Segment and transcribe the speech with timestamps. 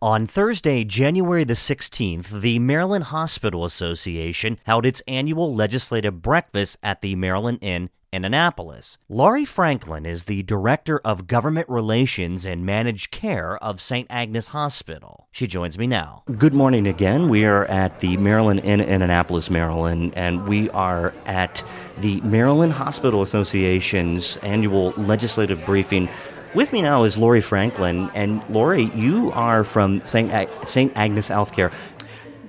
[0.00, 7.02] On Thursday, January the 16th, the Maryland Hospital Association held its annual legislative breakfast at
[7.02, 8.98] the Maryland Inn in Annapolis.
[9.08, 14.06] Lori Franklin is the Director of Government Relations and Managed Care of St.
[14.08, 15.26] Agnes Hospital.
[15.32, 16.22] She joins me now.
[16.38, 17.28] Good morning again.
[17.28, 21.64] We are at the Maryland Inn in Annapolis, Maryland, and we are at
[21.98, 26.08] the Maryland Hospital Association's annual legislative briefing
[26.54, 30.30] with me now is Lori Franklin, and Lori, you are from St.
[30.32, 30.92] Ag- St.
[30.96, 31.72] Agnes Healthcare.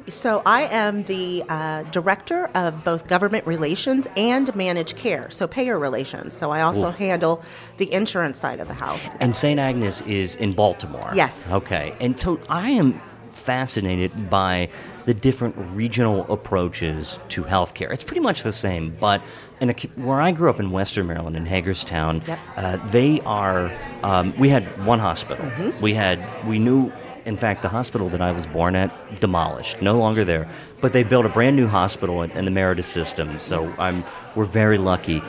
[0.08, 5.78] So I am the uh, director of both government relations and managed care, so payer
[5.78, 6.36] relations.
[6.36, 6.92] So I also Ooh.
[6.92, 7.44] handle
[7.78, 9.14] the insurance side of the house.
[9.20, 9.60] And St.
[9.60, 11.12] Agnes is in Baltimore.
[11.14, 11.52] Yes.
[11.54, 11.94] Okay.
[12.02, 13.00] And so I am
[13.32, 14.70] fascinated by
[15.10, 17.92] the different regional approaches to healthcare.
[17.92, 19.24] It's pretty much the same, but
[19.60, 22.38] a, where I grew up in Western Maryland, in Hagerstown, yep.
[22.56, 23.76] uh, they are.
[24.04, 25.44] Um, we had one hospital.
[25.44, 25.82] Mm-hmm.
[25.82, 26.48] We had.
[26.48, 26.92] We knew.
[27.26, 30.48] In fact, the hospital that I was born at demolished, no longer there.
[30.80, 33.40] But they built a brand new hospital in, in the Meritus system.
[33.40, 34.04] So I'm.
[34.36, 35.24] We're very lucky.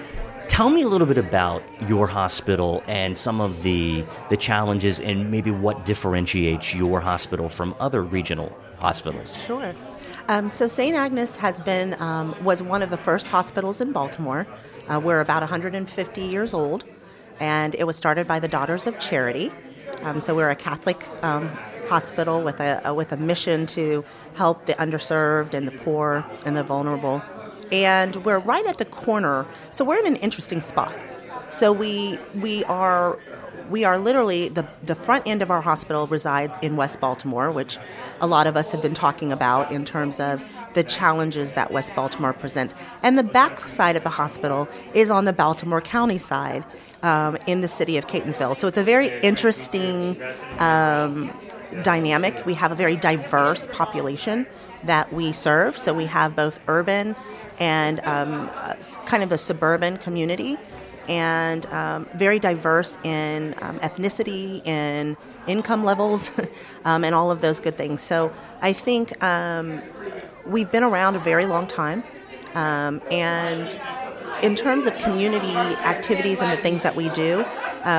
[0.50, 5.30] Tell me a little bit about your hospital and some of the the challenges and
[5.30, 9.36] maybe what differentiates your hospital from other regional hospitals.
[9.46, 9.72] Sure.
[10.26, 10.96] Um, so St.
[10.96, 14.44] Agnes has been um, was one of the first hospitals in Baltimore.
[14.88, 16.82] Uh, we're about 150 years old,
[17.38, 19.52] and it was started by the Daughters of Charity.
[20.02, 21.46] Um, so we're a Catholic um,
[21.88, 24.04] hospital with a, a, with a mission to
[24.34, 27.22] help the underserved and the poor and the vulnerable.
[27.72, 30.96] And we're right at the corner, so we're in an interesting spot.
[31.50, 33.18] So we we are
[33.70, 37.78] we are literally the, the front end of our hospital resides in West Baltimore, which
[38.20, 40.42] a lot of us have been talking about in terms of
[40.74, 42.74] the challenges that West Baltimore presents.
[43.02, 46.64] And the back side of the hospital is on the Baltimore County side
[47.02, 48.56] um, in the city of Catonsville.
[48.56, 50.20] So it's a very interesting
[50.58, 51.32] um,
[51.82, 52.44] dynamic.
[52.44, 54.46] We have a very diverse population
[54.84, 55.78] that we serve.
[55.78, 57.14] So we have both urban
[57.60, 58.48] and um,
[59.06, 60.56] kind of a suburban community
[61.08, 65.16] and um, very diverse in um, ethnicity, in
[65.46, 66.30] income levels,
[66.84, 68.00] um, and all of those good things.
[68.00, 68.32] So
[68.62, 69.82] I think um,
[70.46, 72.04] we've been around a very long time,
[72.54, 73.78] um, and
[74.42, 77.44] in terms of community activities and the things that we do,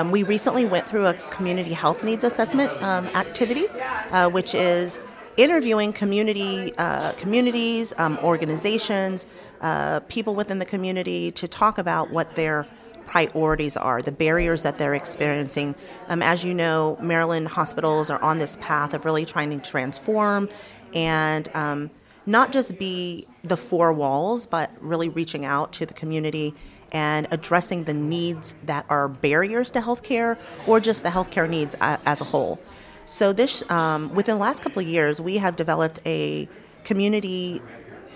[0.09, 3.67] we recently went through a community health needs assessment activity,
[4.11, 5.01] uh, which is
[5.37, 9.27] interviewing community uh, communities, organizations,
[9.61, 12.67] uh, people within the community to talk about what their
[13.11, 15.75] priorities are, the barriers that they're experiencing.
[16.07, 20.49] Um, as you know, Maryland hospitals are on this path of really trying to transform
[20.93, 21.89] and um,
[22.25, 26.53] not just be the four walls, but really reaching out to the community
[26.91, 30.37] and addressing the needs that are barriers to healthcare
[30.67, 32.59] or just the healthcare needs uh, as a whole.
[33.05, 36.47] So, this um, within the last couple of years, we have developed a
[36.83, 37.61] community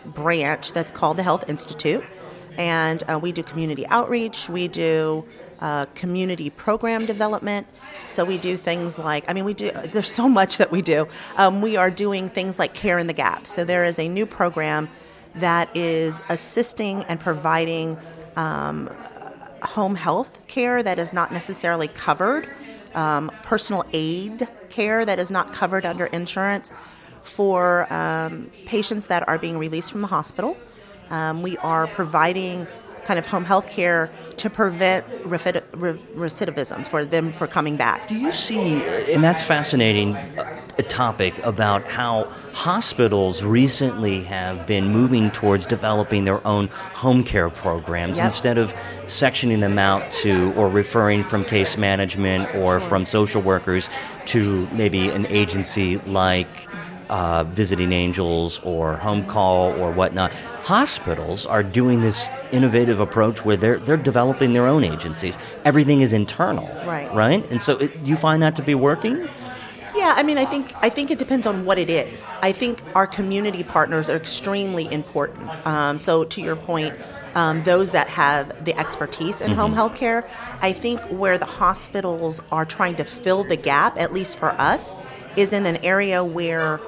[0.05, 2.03] branch that's called the Health Institute
[2.57, 5.25] and uh, we do community outreach, we do
[5.59, 7.67] uh, community program development.
[8.07, 11.07] So we do things like, I mean, we do, there's so much that we do.
[11.37, 13.47] Um, we are doing things like Care in the Gap.
[13.47, 14.89] So there is a new program
[15.35, 17.97] that is assisting and providing
[18.35, 18.89] um,
[19.63, 22.49] home health care that is not necessarily covered,
[22.95, 26.71] um, personal aid care that is not covered under insurance
[27.23, 30.57] for um, patients that are being released from the hospital.
[31.09, 32.67] Um, we are providing
[33.05, 38.07] kind of home health care to prevent recidivism for them for coming back.
[38.07, 38.81] Do you see,
[39.13, 40.17] and that's fascinating,
[40.83, 48.17] topic about how hospitals recently have been moving towards developing their own home care programs
[48.17, 48.25] yep.
[48.25, 48.73] instead of
[49.05, 53.89] sectioning them out to or referring from case management or from social workers
[54.25, 56.67] to maybe an agency like
[57.09, 60.31] uh, visiting angels or home call or whatnot.
[60.63, 65.37] Hospitals are doing this innovative approach where they're they're developing their own agencies.
[65.63, 67.13] Everything is internal, right?
[67.13, 69.29] Right, and so it, you find that to be working?
[70.05, 72.29] Yeah, I mean, I think I think it depends on what it is.
[72.43, 75.49] I think our community partners are extremely important.
[75.65, 76.93] Um, so, to your point,
[77.33, 79.59] um, those that have the expertise in mm-hmm.
[79.59, 80.29] home health care,
[80.61, 84.93] I think where the hospitals are trying to fill the gap, at least for us,
[85.35, 86.79] is in an area where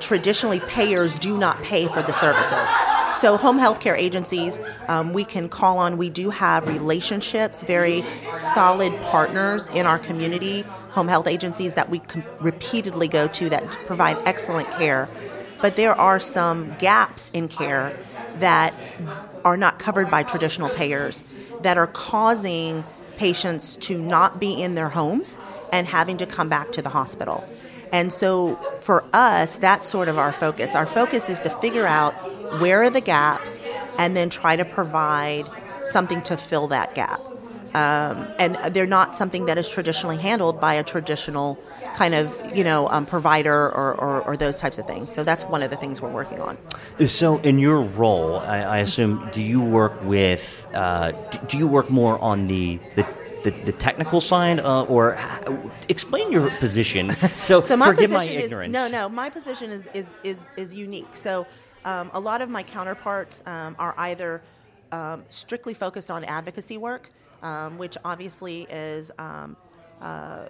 [0.00, 2.97] traditionally payers do not pay for the services.
[3.18, 5.98] So, home health care agencies, um, we can call on.
[5.98, 10.60] We do have relationships, very solid partners in our community,
[10.90, 15.08] home health agencies that we com- repeatedly go to that provide excellent care.
[15.60, 17.98] But there are some gaps in care
[18.38, 18.72] that
[19.44, 21.24] are not covered by traditional payers
[21.62, 22.84] that are causing
[23.16, 25.40] patients to not be in their homes
[25.72, 27.44] and having to come back to the hospital.
[27.92, 30.74] And so for us, that's sort of our focus.
[30.74, 32.14] Our focus is to figure out
[32.58, 33.60] where are the gaps
[33.98, 35.46] and then try to provide
[35.84, 37.20] something to fill that gap.
[37.74, 41.58] Um, and they're not something that is traditionally handled by a traditional
[41.96, 45.12] kind of you know um, provider or, or, or, those types of things.
[45.12, 46.56] So that's one of the things we're working on.
[47.06, 50.66] So in your role, I, I assume, do you work with?
[50.72, 51.12] Uh,
[51.46, 53.06] do you work more on the the
[53.44, 55.18] the, the technical side, uh, or
[55.88, 57.16] explain your position?
[57.44, 58.76] So, so my forgive my ignorance.
[58.76, 61.16] Is, no, no, my position is is is, is unique.
[61.16, 61.46] So
[61.84, 64.42] um, a lot of my counterparts um, are either
[64.92, 67.10] um, strictly focused on advocacy work,
[67.42, 69.10] um, which obviously is.
[69.18, 69.56] Um,
[70.00, 70.48] uh,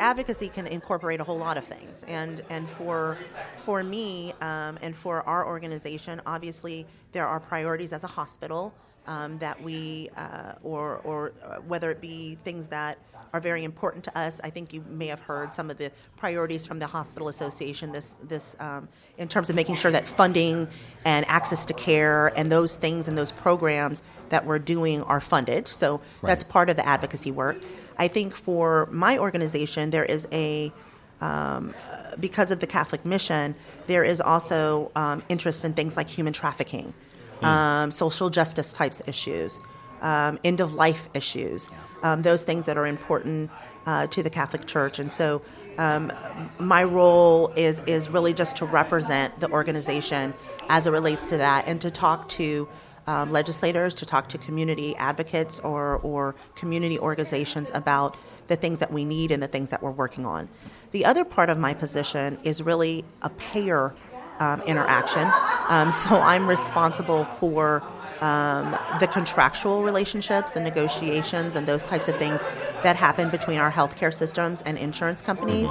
[0.00, 3.16] advocacy can incorporate a whole lot of things, and and for
[3.56, 8.74] for me um, and for our organization, obviously there are priorities as a hospital
[9.06, 12.98] um, that we, uh, or, or uh, whether it be things that
[13.32, 14.40] are very important to us.
[14.42, 17.92] I think you may have heard some of the priorities from the Hospital Association.
[17.92, 18.88] This, this um,
[19.18, 20.68] in terms of making sure that funding
[21.04, 25.68] and access to care and those things and those programs that we're doing are funded.
[25.68, 26.30] So right.
[26.30, 27.58] that's part of the advocacy work.
[27.98, 30.72] I think for my organization, there is a
[31.20, 31.74] um,
[32.18, 33.54] because of the Catholic mission,
[33.86, 36.94] there is also um, interest in things like human trafficking
[37.40, 37.46] mm.
[37.46, 39.60] um, social justice types issues,
[40.00, 41.70] um, end of life issues,
[42.02, 43.50] um, those things that are important
[43.86, 44.98] uh, to the Catholic Church.
[44.98, 45.42] And so
[45.78, 46.12] um,
[46.58, 50.34] my role is, is really just to represent the organization
[50.68, 52.68] as it relates to that and to talk to
[53.06, 58.16] um, legislators, to talk to community advocates or, or community organizations about
[58.48, 60.48] the things that we need and the things that we're working on.
[60.92, 63.94] The other part of my position is really a payer
[64.40, 65.30] um, interaction.
[65.68, 67.82] Um, so I'm responsible for
[68.20, 72.42] um, the contractual relationships, the negotiations, and those types of things
[72.82, 75.70] that happen between our healthcare systems and insurance companies.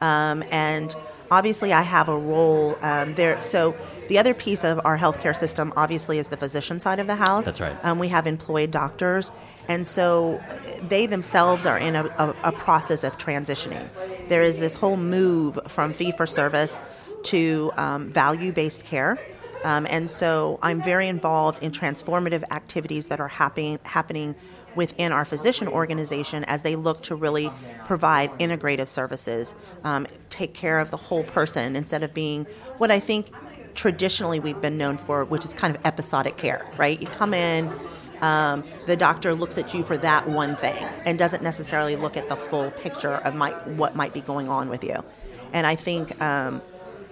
[0.00, 0.94] Um, and
[1.30, 3.40] obviously, I have a role um, there.
[3.42, 3.76] So
[4.08, 7.44] the other piece of our healthcare system, obviously, is the physician side of the house.
[7.44, 7.76] That's right.
[7.84, 9.30] Um, we have employed doctors.
[9.68, 10.42] And so
[10.82, 13.88] they themselves are in a, a, a process of transitioning.
[14.28, 16.82] There is this whole move from fee for service
[17.24, 19.18] to um, value based care.
[19.64, 24.34] Um, and so I'm very involved in transformative activities that are happening, happening
[24.74, 27.50] within our physician organization as they look to really
[27.84, 29.54] provide integrative services,
[29.84, 32.44] um, take care of the whole person instead of being
[32.78, 33.30] what I think
[33.74, 37.00] traditionally we've been known for, which is kind of episodic care, right?
[37.00, 37.72] You come in,
[38.20, 42.28] um, the doctor looks at you for that one thing and doesn't necessarily look at
[42.28, 45.04] the full picture of my, what might be going on with you.
[45.52, 46.62] And I think um,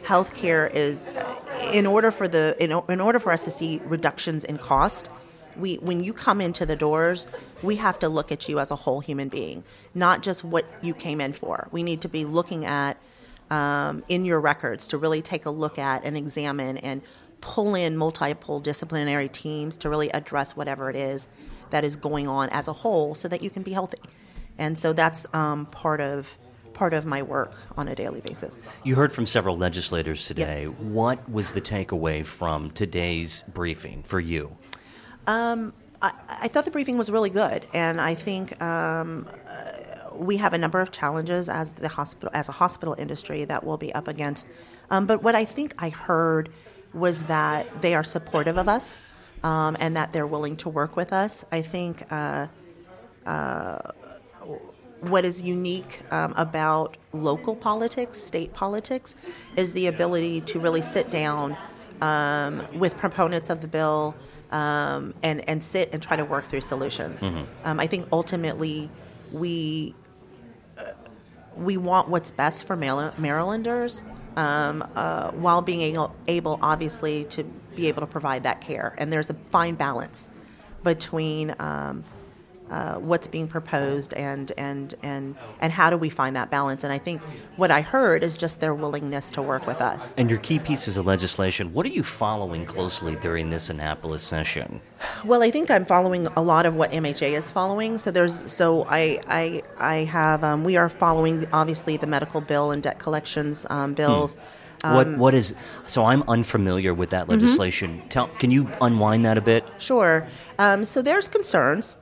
[0.03, 1.11] healthcare is
[1.73, 5.09] in order for the in, in order for us to see reductions in cost
[5.57, 7.27] we when you come into the doors
[7.63, 9.63] we have to look at you as a whole human being
[9.95, 11.69] not just what you came in for.
[11.71, 12.97] We need to be looking at
[13.51, 17.03] um, in your records to really take a look at and examine and
[17.41, 21.29] pull in multiple disciplinary teams to really address whatever it is
[21.71, 23.99] that is going on as a whole so that you can be healthy.
[24.59, 26.29] And so that's um, part of
[26.73, 28.63] part of my work on a daily basis.
[28.85, 30.65] You heard from several legislators today.
[30.65, 30.79] Yep.
[30.81, 34.57] What was the takeaway from today's briefing for you?
[35.27, 40.37] Um, I, I, thought the briefing was really good, and I think um, uh, we
[40.39, 43.95] have a number of challenges as the hospital as a hospital industry that we'll be
[43.95, 44.49] up against.
[44.91, 46.51] Um, but what I think I heard
[46.93, 48.99] was that they are supportive of us
[49.45, 51.45] um, and that they're willing to work with us.
[51.53, 52.05] I think.
[52.11, 52.49] Uh,
[53.27, 53.79] uh,
[55.03, 59.17] what is unique um, about local politics, state politics,
[59.57, 61.57] is the ability to really sit down
[62.01, 64.15] um, with proponents of the bill
[64.53, 67.23] um, and, and sit and try to work through solutions.
[67.23, 67.45] Mm-hmm.
[67.65, 68.89] Um, I think ultimately
[69.33, 69.95] we
[70.79, 70.93] uh,
[71.57, 74.05] we want what's best for Marylanders
[74.37, 77.43] um, uh, while being able, able, obviously, to
[77.75, 78.95] be able to provide that care.
[78.99, 80.31] And there's a fine balance
[80.83, 82.05] between um,
[82.73, 86.83] uh, what's being proposed and and and and how do we find that balance?
[86.85, 87.21] And I think
[87.57, 90.15] what I heard is just their willingness to work with us.
[90.17, 91.75] And your key pieces of legislation.
[91.75, 94.81] What are you following closely during this Annapolis session?
[95.23, 97.99] Well, I think I'm following a lot of what MHA is following.
[97.99, 102.71] So there's so I I I have um, we are following obviously the medical bill
[102.71, 104.35] and debt collections um, bills.
[104.83, 104.95] Hmm.
[104.95, 105.55] what um, what is
[105.87, 107.33] so I'm unfamiliar with that mm-hmm.
[107.33, 107.99] legislation.
[107.99, 108.09] Mm-hmm.
[108.09, 109.63] Tell can you unwind that a bit?
[109.79, 110.27] Sure.
[110.59, 111.99] Um, so there's concerns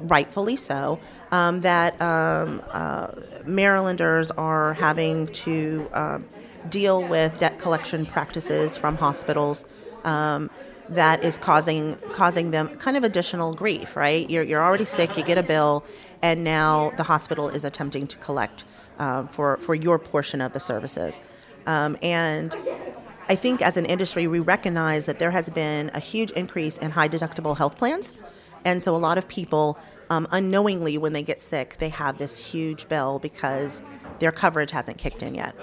[0.00, 0.98] rightfully so,
[1.30, 3.08] um, that um, uh,
[3.44, 6.18] Marylanders are having to uh,
[6.68, 9.64] deal with debt collection practices from hospitals
[10.04, 10.50] um,
[10.88, 13.96] that is causing causing them kind of additional grief.
[13.96, 14.28] Right?
[14.28, 15.16] You're you're already sick.
[15.16, 15.84] You get a bill,
[16.22, 18.64] and now the hospital is attempting to collect
[18.98, 21.20] um, for for your portion of the services,
[21.66, 22.56] um, and
[23.28, 26.90] I think as an industry we recognize that there has been a huge increase in
[26.90, 28.12] high deductible health plans,
[28.64, 29.78] and so a lot of people
[30.10, 33.82] um, unknowingly when they get sick they have this huge bill because
[34.18, 35.54] their coverage hasn't kicked in yet,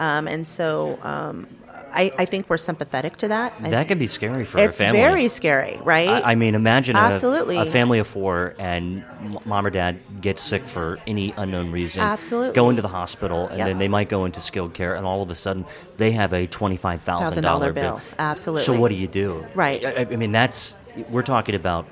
[0.00, 1.46] um, and so um,
[1.92, 3.58] I, I, think we're sympathetic to that.
[3.60, 5.00] That can be scary for it's a family.
[5.00, 6.08] It's very scary, right?
[6.08, 7.56] I, I mean, imagine Absolutely.
[7.56, 9.04] A, a, family of four and
[9.44, 12.02] mom or dad gets sick for any unknown reason.
[12.02, 12.54] Absolutely.
[12.54, 13.68] Go into the hospital, and yep.
[13.68, 15.64] then they might go into skilled care, and all of a sudden
[15.96, 18.00] they have a twenty-five thousand dollar bill.
[18.18, 18.64] Absolutely.
[18.64, 19.46] So what do you do?
[19.54, 19.84] Right.
[19.84, 20.76] I, I mean, that's
[21.08, 21.86] we're talking about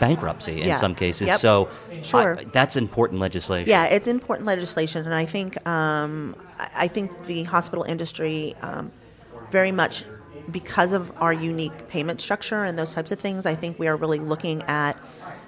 [0.00, 0.76] bankruptcy in yeah.
[0.76, 1.28] some cases.
[1.28, 1.38] Yep.
[1.38, 1.68] So
[2.02, 2.38] sure.
[2.38, 3.68] I, that's important legislation.
[3.68, 6.36] Yeah, it's important legislation, and I think um,
[6.74, 8.92] I think the hospital industry um,
[9.50, 10.04] very much
[10.50, 13.46] because of our unique payment structure and those types of things.
[13.46, 14.96] I think we are really looking at.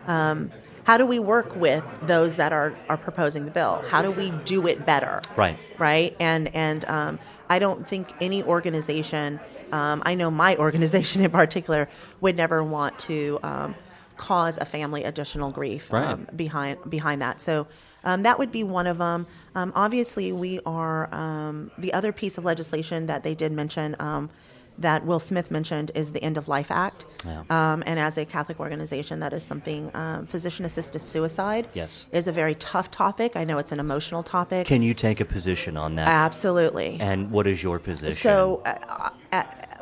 [0.06, 0.50] Um,
[0.84, 3.82] how do we work with those that are, are proposing the bill?
[3.88, 5.20] How do we do it better?
[5.34, 5.58] Right.
[5.78, 6.16] Right.
[6.20, 9.40] And and um, I don't think any organization,
[9.72, 11.88] um, I know my organization in particular,
[12.20, 13.74] would never want to um,
[14.16, 16.06] cause a family additional grief right.
[16.06, 17.40] um, behind behind that.
[17.40, 17.66] So
[18.04, 19.26] um, that would be one of them.
[19.54, 23.96] Um, obviously, we are um, the other piece of legislation that they did mention.
[23.98, 24.30] Um,
[24.78, 27.06] that Will Smith mentioned is the End of Life Act.
[27.24, 27.44] Yeah.
[27.48, 29.90] Um, and as a Catholic organization, that is something,
[30.26, 32.06] physician assisted suicide yes.
[32.12, 33.36] is a very tough topic.
[33.36, 34.66] I know it's an emotional topic.
[34.66, 36.08] Can you take a position on that?
[36.08, 36.98] Absolutely.
[37.00, 38.16] And what is your position?
[38.16, 39.10] So, uh,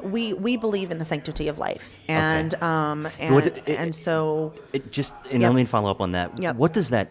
[0.04, 2.64] we we believe in the sanctity of life, and okay.
[2.64, 5.50] um, and, what, it, and so it just and yep.
[5.50, 6.38] let me follow up on that.
[6.40, 6.56] Yep.
[6.56, 7.10] What does that?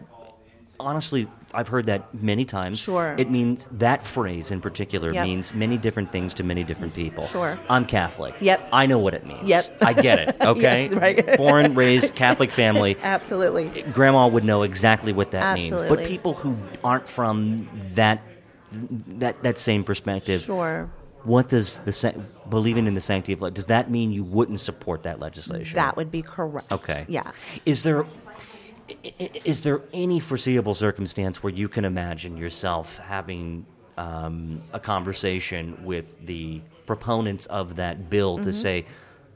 [0.80, 2.80] Honestly, I've heard that many times.
[2.80, 3.14] Sure.
[3.16, 5.24] It means that phrase in particular Yep.
[5.24, 7.28] means many different things to many different people.
[7.28, 7.58] Sure.
[7.70, 8.34] I'm Catholic.
[8.40, 8.68] Yep.
[8.72, 9.48] I know what it means.
[9.48, 9.78] Yep.
[9.80, 10.36] I get it.
[10.44, 10.84] Okay.
[10.84, 11.36] Yes, right.
[11.36, 12.96] Born, raised Catholic family.
[13.02, 13.82] absolutely.
[13.92, 15.80] Grandma would know exactly what that means.
[15.80, 18.20] But people who aren't from that
[18.72, 20.42] that that same perspective.
[20.42, 20.90] Sure.
[21.24, 23.54] What does the believing in the sanctity of life?
[23.54, 25.76] Does that mean you wouldn't support that legislation?
[25.76, 26.70] That would be correct.
[26.70, 27.06] Okay.
[27.08, 27.30] Yeah.
[27.64, 28.06] Is there
[29.44, 33.64] is there any foreseeable circumstance where you can imagine yourself having
[33.96, 38.44] um, a conversation with the proponents of that bill Mm-hmm.
[38.44, 38.84] to say,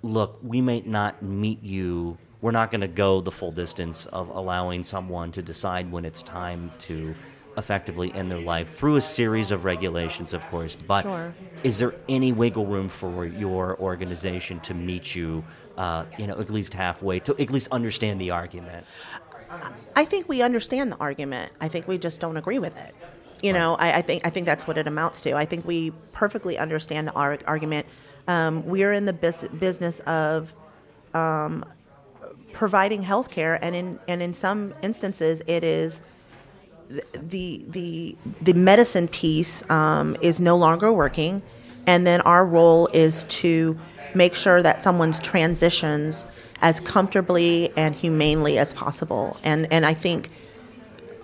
[0.02, 2.18] look, we may not meet you.
[2.42, 6.22] We're not going to go the full distance of allowing someone to decide when it's
[6.22, 7.14] time to
[7.58, 10.74] effectively in their life through a series of regulations, of course.
[10.76, 11.34] But Sure.
[11.64, 15.44] is there any wiggle room for your organization to meet you,
[15.76, 18.86] uh, you know, at least halfway, to at least understand the argument?
[19.96, 21.52] I think we understand the argument.
[21.60, 22.94] I think we just don't agree with it.
[23.42, 25.34] You know, I, I think I think that's what it amounts to.
[25.34, 27.86] I think we perfectly understand the ar- argument.
[28.26, 30.52] Um, we're in the bus- business of
[31.14, 31.64] um,
[32.52, 36.02] providing health care, and in and in some instances, it is
[37.12, 41.42] the the the medicine piece um, is no longer working,
[41.86, 43.78] and then our role is to
[44.14, 46.26] make sure that someone's transitions
[46.60, 49.38] as comfortably and humanely as possible.
[49.42, 50.30] And and I think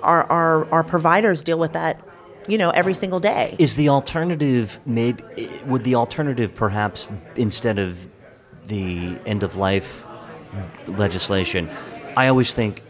[0.02, 2.02] our our, our providers deal with that,
[2.46, 3.56] you know, every single day.
[3.58, 5.22] Is the alternative maybe
[5.66, 8.08] would the alternative perhaps instead of
[8.66, 10.06] the end of life
[10.86, 11.70] legislation?
[12.16, 12.82] I always think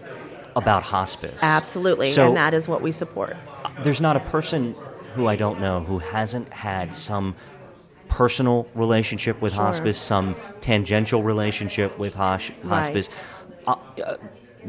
[0.56, 1.40] about hospice.
[1.42, 3.36] Absolutely, So- and that is what we support.
[3.82, 4.74] There's not a person
[5.14, 7.34] who I don't know who hasn't had some
[8.08, 9.64] personal relationship with Sure.
[9.64, 13.08] hospice, some tangential relationship with hos- hospice.
[13.66, 13.74] Uh,
[14.06, 14.16] uh,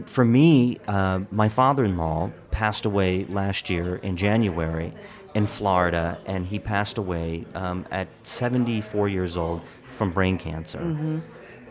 [0.06, 4.94] for me, uh, my father-in-law passed away last year in January
[5.36, 9.62] in Florida, and he passed away um, at 74 years old
[9.98, 10.80] from brain cancer.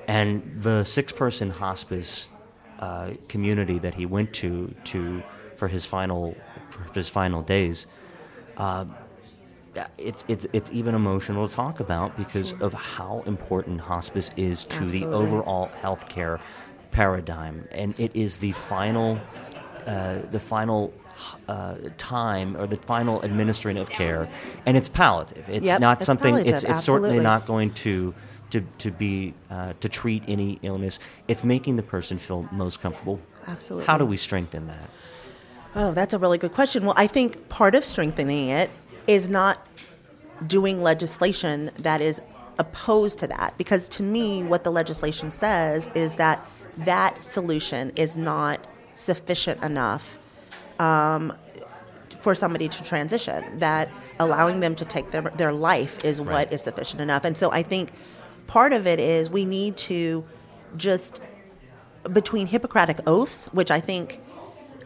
[0.06, 2.28] And the six-person hospice
[2.80, 5.22] uh, community that he went to to
[5.56, 6.36] for his final
[6.70, 7.86] for his final days.
[8.56, 8.84] Uh,
[9.98, 14.86] it's it's it's even emotional to talk about because of how important hospice is to
[14.88, 16.38] the overall healthcare
[16.92, 19.18] paradigm, and it is the final
[19.86, 20.92] uh, the final
[21.48, 24.28] uh, time or the final administering of care,
[24.64, 25.48] and it's palliative.
[25.48, 26.34] It's Yep, not it's something.
[26.34, 28.14] palliative, It's it's certainly not going to.
[28.54, 33.18] To, to be uh, to treat any illness, it's making the person feel most comfortable.
[33.48, 33.84] Absolutely.
[33.84, 34.90] How do we strengthen that?
[35.74, 36.84] Oh, that's a really good question.
[36.84, 38.70] Well, I think part of strengthening it
[39.08, 39.66] is not
[40.46, 42.22] doing legislation that is
[42.60, 43.58] opposed to that.
[43.58, 46.46] Because to me, what the legislation says is that
[46.76, 50.16] that solution is not sufficient enough
[50.78, 51.32] um,
[52.20, 56.30] for somebody to transition, that allowing them to take their, their life is Right.
[56.46, 57.24] what is sufficient enough.
[57.24, 57.90] And so I think
[58.46, 60.24] part of it is we need to
[60.76, 61.20] just,
[62.12, 64.20] between Hippocratic oaths, which I think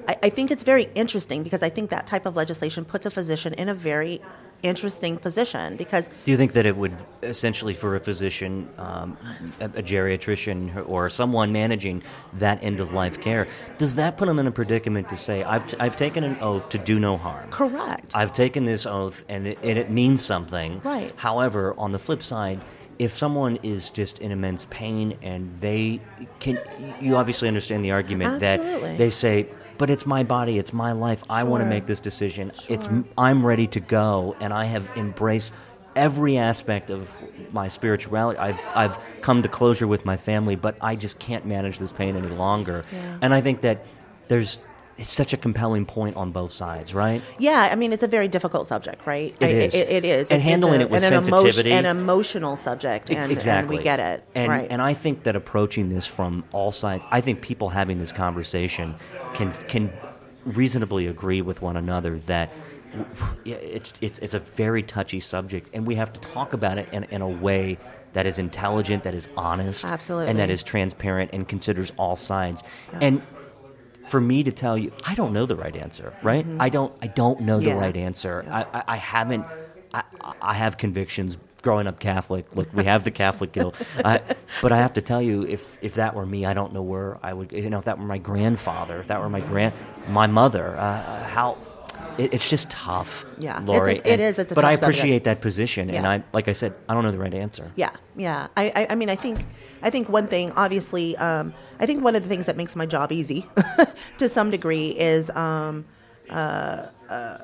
[0.08, 3.10] I, I think it's very interesting because I think that type of legislation puts a
[3.10, 4.20] physician in a very
[4.64, 9.16] interesting position because Do you think that it would essentially, for a physician, um,
[9.60, 12.02] a, a geriatrician, or someone managing
[12.34, 13.46] that end of life care,
[13.76, 16.70] does that put them in a predicament to say, I've, t- I've taken an oath
[16.70, 17.50] to do no harm?
[17.50, 18.12] correct.
[18.14, 20.80] I've taken this oath and it, and it means something.
[20.82, 21.12] Right.
[21.16, 22.60] However, on the flip side,
[22.98, 26.00] if someone is just in immense pain and they
[26.40, 26.58] can,
[27.00, 28.88] you obviously understand the argument Absolutely.
[28.88, 31.22] that they say, but it's my body, it's my life.
[31.30, 32.52] I want to make this decision.
[32.68, 35.52] It's I'm ready to go, and I have embraced
[35.94, 37.16] every aspect of
[37.52, 38.38] my spirituality.
[38.38, 42.16] I've I've come to closure with my family, but I just can't manage this pain
[42.16, 42.84] any longer.
[42.92, 43.18] Yeah.
[43.22, 43.86] And I think that
[44.26, 44.58] there's
[44.98, 47.22] it's such a compelling point on both sides, right?
[47.38, 49.34] Yeah, I mean it's a very difficult subject, right?
[49.40, 49.74] It I- is.
[49.74, 50.30] It, it is.
[50.30, 51.72] And It's- it's handling a- it with an emo- sensitivity.
[51.72, 53.76] an emotional subject, and, exactly.
[53.76, 54.24] and we get it.
[54.34, 54.66] And right.
[54.68, 58.94] and I think that approaching this from all sides, I think people having this conversation
[59.34, 59.92] can can
[60.44, 62.50] reasonably agree with one another that
[63.44, 67.04] it's it's it's a very touchy subject, and we have to talk about it in,
[67.04, 67.78] in a way
[68.14, 70.30] that is intelligent, that is honest, Absolutely.
[70.30, 72.62] and that is transparent and considers all sides.
[73.00, 73.20] And
[74.08, 76.46] for me to tell you, I don't know the right answer, right?
[76.58, 77.78] I don't I don't know the Mm-hmm.
[77.78, 77.84] Yeah.
[77.84, 78.44] right answer.
[78.50, 79.44] I, I, I haven't.
[79.94, 80.02] I,
[80.42, 81.36] I have convictions.
[81.60, 83.74] Growing up Catholic, look, we have the Catholic guilt.
[84.04, 84.20] I,
[84.62, 87.18] but I have to tell you, if if that were me, I don't know where
[87.20, 87.50] I would.
[87.50, 89.74] You know, if that were my grandfather, if that were my grand,
[90.08, 91.58] my mother, uh, how.
[92.16, 93.96] It, it's just tough, Yeah, it's a- Lori.
[93.96, 94.62] it and- is, it's a tough.
[94.62, 94.98] but I tough subject.
[94.98, 97.70] appreciate that position, and I, like I said, I don't know the right answer.
[97.76, 98.48] Yeah, yeah.
[98.56, 99.44] I, I, I mean, I think,
[99.82, 102.86] I think one thing, obviously, um, I think one of the things that makes my
[102.86, 103.46] job easy,
[104.18, 105.84] to some degree, is um,
[106.30, 107.38] uh, uh,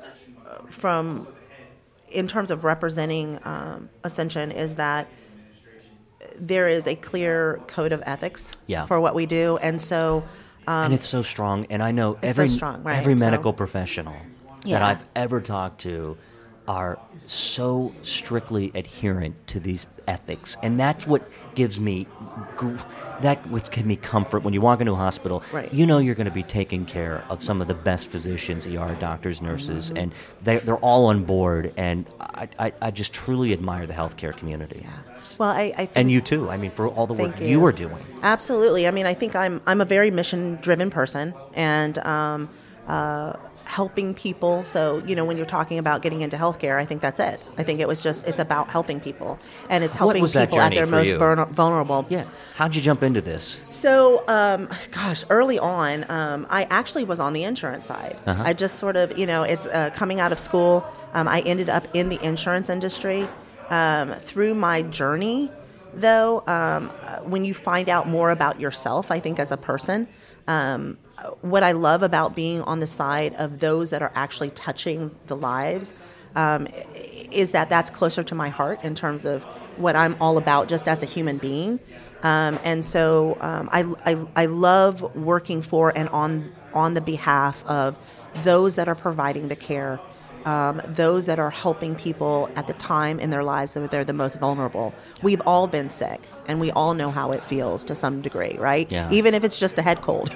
[0.69, 1.27] from,
[2.09, 5.07] in terms of representing um, Ascension, is that
[6.37, 8.85] there is a clear code of ethics Yeah.
[8.85, 10.23] for what we do, and so.
[10.67, 11.65] Um, and it's so strong.
[11.69, 14.15] And I know so every strong, right, every so- medical professional
[14.65, 16.17] that I've ever talked to
[16.67, 22.05] are so strictly adherent to these ethics, and that's what gives me
[23.21, 25.43] that what gives me comfort when you walk into a hospital.
[25.51, 25.73] Right.
[25.73, 28.95] You know you're going to be taking care of some of the best physicians, ER
[28.99, 29.97] doctors, nurses, Mm-hmm.
[29.97, 30.11] and
[30.43, 31.73] they, they're all on board.
[31.77, 34.81] And I, I, I just truly admire the healthcare community.
[34.83, 34.91] Yeah.
[35.39, 36.49] well, I, I think And you too.
[36.49, 37.65] I mean, for all the work you you.
[37.65, 38.03] are doing.
[38.21, 38.87] Absolutely.
[38.87, 42.49] I mean, I think I'm I'm a very mission driven person, and um,
[42.87, 43.33] uh,
[43.75, 44.63] helping people.
[44.63, 47.41] So you know, when you're talking about getting into healthcare, I think that's it.
[47.57, 49.37] I think it was just it's about helping people,
[49.69, 52.05] and it's helping people at their most vulner- vulnerable.
[52.07, 52.23] Yeah.
[52.55, 53.59] How'd you jump into this?
[53.69, 58.17] So, um, gosh, early on, um, I actually was on the insurance side.
[58.25, 58.43] Uh-huh.
[58.45, 60.85] I just sort of, you know, it's uh, coming out of school.
[61.13, 63.27] Um, I ended up in the insurance industry.
[63.69, 65.51] Um, through my journey,
[65.93, 70.07] though, um, uh, when you find out more about yourself, I think as a person,
[70.47, 70.97] um,
[71.41, 75.35] what I love about being on the side of those that are actually touching the
[75.35, 75.93] lives
[76.35, 76.67] um,
[77.31, 79.43] is that that's closer to my heart in terms of
[79.77, 81.79] what I'm all about just as a human being.
[82.23, 87.63] Um, and so um, I, I, I love working for and on, on the behalf
[87.65, 87.97] of
[88.43, 89.99] those that are providing the care,
[90.45, 94.13] um, those that are helping people at the time in their lives that they're the
[94.13, 94.93] most vulnerable.
[95.21, 98.89] We've all been sick, and we all know how it feels to some degree, right?
[98.91, 99.09] Yeah.
[99.11, 100.33] Even if it's just a head cold,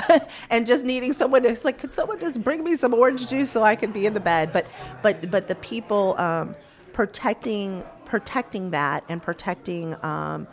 [0.50, 3.50] and just needing someone to it's like, could someone just bring me some orange juice
[3.50, 4.52] so I could be in the bed?
[4.52, 4.66] But,
[5.02, 6.56] but, but the people um,
[6.92, 9.96] protecting, protecting that and protecting.
[10.02, 10.46] Um,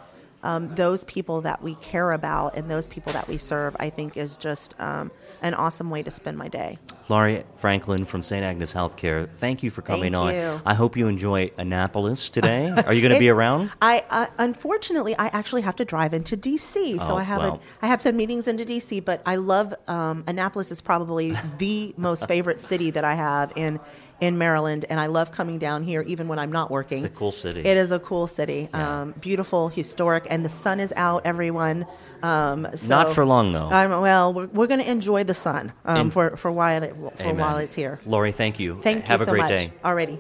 [0.44, 4.18] um, those people that we care about and those people that we serve, I think,
[4.18, 6.78] is just um, an awesome way to spend my day.
[7.10, 8.44] Lori Franklin from St.
[8.44, 10.34] Agnes Healthcare, thank you for coming Thank on.
[10.36, 10.62] you.
[10.66, 12.70] I hope you enjoy Annapolis today.
[12.70, 13.72] Are you going to be around?
[13.82, 17.56] I uh, unfortunately I actually have to drive into DC, so Oh, I have well.
[17.82, 19.04] a, I have some meetings into DC.
[19.04, 23.80] But I love um, Annapolis is probably the most favorite city that I have in
[24.22, 26.98] in Maryland, and I love coming down here even when I'm not working.
[26.98, 27.62] It's a cool city.
[27.62, 29.02] It is a cool city, Yeah.
[29.02, 31.26] um, beautiful, historic, and the sun is out.
[31.26, 31.86] Everyone.
[32.22, 33.70] Um, so Not for long, though.
[33.70, 36.94] I'm, well, we're, we're going to enjoy the sun um, And- for for while it,
[36.96, 37.38] for Amen.
[37.38, 38.00] while it's here.
[38.06, 38.80] Lori, thank you.
[38.82, 39.50] Thank Have you a so great much.
[39.50, 39.74] day.
[39.86, 40.20] Already.